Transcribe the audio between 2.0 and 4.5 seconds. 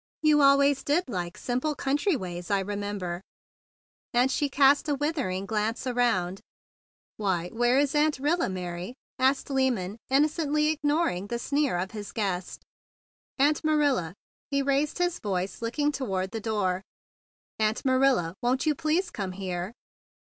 ways, I re¬ member;" and she